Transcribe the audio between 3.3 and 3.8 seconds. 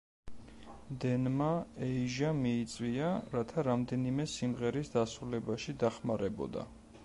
რათა